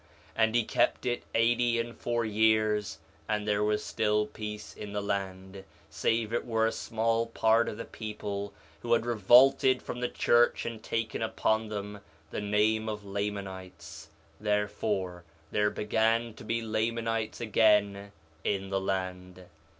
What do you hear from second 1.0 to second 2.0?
it eighty and